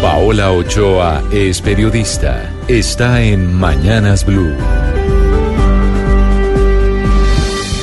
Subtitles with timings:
[0.00, 2.50] Paola Ochoa es periodista.
[2.68, 4.54] Está en Mañanas Blue.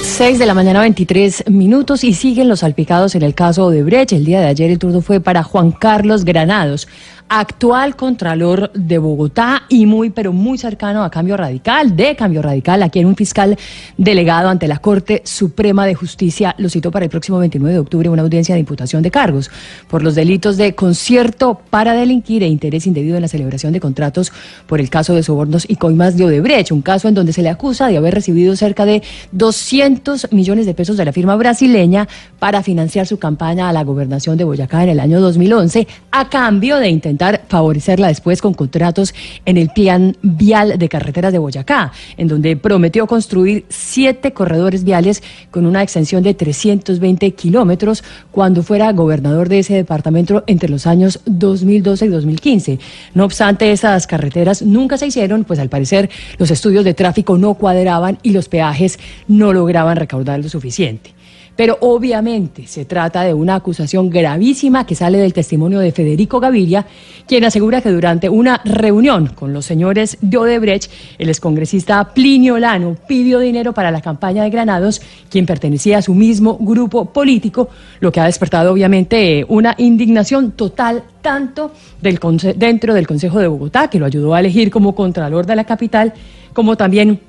[0.01, 4.13] 6 de la mañana, 23 minutos, y siguen los salpicados en el caso de Brecht.
[4.13, 6.87] El día de ayer el turno fue para Juan Carlos Granados,
[7.29, 12.83] actual Contralor de Bogotá y muy, pero muy cercano a Cambio Radical, de Cambio Radical,
[12.83, 13.57] a quien un fiscal
[13.97, 18.09] delegado ante la Corte Suprema de Justicia lo citó para el próximo 29 de octubre
[18.09, 19.51] una audiencia de imputación de cargos
[19.87, 24.31] por los delitos de concierto para delinquir e interés indebido en la celebración de contratos
[24.65, 27.49] por el caso de sobornos y coimas de Odebrecht, un caso en donde se le
[27.49, 32.07] acusa de haber recibido cerca de 200 millones de pesos de la firma brasileña
[32.39, 36.77] para financiar su campaña a la gobernación de Boyacá en el año 2011 a cambio
[36.77, 37.16] de intentar
[37.47, 39.13] favorecerla después con contratos
[39.45, 45.23] en el plan vial de carreteras de Boyacá, en donde prometió construir siete corredores viales
[45.51, 51.19] con una extensión de 320 kilómetros cuando fuera gobernador de ese departamento entre los años
[51.25, 52.79] 2012 y 2015.
[53.13, 57.55] No obstante, esas carreteras nunca se hicieron, pues al parecer los estudios de tráfico no
[57.55, 61.16] cuadraban y los peajes no lograban recaudar lo suficiente.
[61.57, 66.85] Pero obviamente se trata de una acusación gravísima que sale del testimonio de Federico Gaviria,
[67.27, 72.95] quien asegura que durante una reunión con los señores de Odebrecht, el excongresista Plinio Lano
[73.07, 77.69] pidió dinero para la campaña de Granados, quien pertenecía a su mismo grupo político,
[77.99, 81.71] lo que ha despertado obviamente una indignación total tanto
[82.01, 82.19] del
[82.55, 86.13] dentro del Consejo de Bogotá, que lo ayudó a elegir como contralor de la capital,
[86.53, 87.19] como también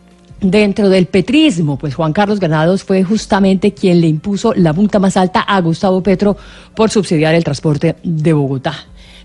[0.41, 5.17] Dentro del petrismo, pues Juan Carlos Granados fue justamente quien le impuso la multa más
[5.17, 6.37] alta a Gustavo Petro
[6.77, 8.75] por subsidiar el transporte de Bogotá.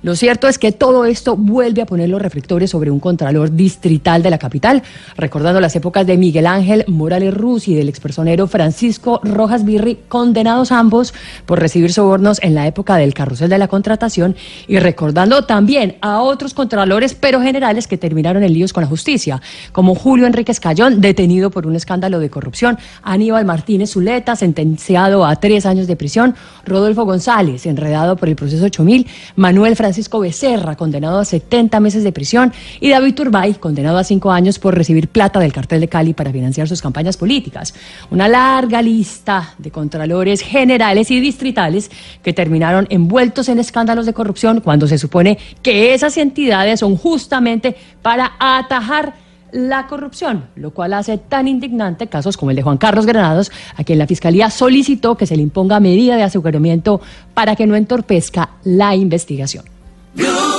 [0.04, 4.22] Lo cierto es que todo esto vuelve a poner los reflectores sobre un contralor distrital
[4.22, 4.84] de la capital,
[5.16, 10.74] recordando las épocas de Miguel Ángel Morales Ruz y del expersonero Francisco Rojas Birri, condenados
[10.74, 11.14] ambos
[11.46, 14.36] por recibir sobornos en la época del carrusel de la contratación,
[14.68, 19.42] y recordando también a otros contralores, pero generales, que terminaron en líos con la justicia,
[19.72, 25.38] como Julio Enrique Escayón, detenido por un escándalo de corrupción, Aníbal Martínez Zuleta, sentenciado a
[25.38, 26.36] tres años de prisión,
[26.66, 32.04] Rodolfo González, enredado por el proceso 8000, Manuel Francisco Francisco Becerra, condenado a 70 meses
[32.04, 35.88] de prisión, y David Turbay, condenado a cinco años por recibir plata del cartel de
[35.88, 37.76] Cali para financiar sus campañas políticas.
[38.10, 41.92] Una larga lista de contralores generales y distritales
[42.24, 47.76] que terminaron envueltos en escándalos de corrupción cuando se supone que esas entidades son justamente
[48.02, 49.14] para atajar
[49.52, 53.84] la corrupción, lo cual hace tan indignante casos como el de Juan Carlos Granados, a
[53.84, 57.00] quien la Fiscalía solicitó que se le imponga medida de aseguramiento
[57.36, 59.73] para que no entorpezca la investigación.
[60.16, 60.53] Blue.